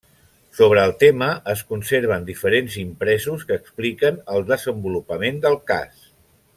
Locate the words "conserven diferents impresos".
1.73-3.45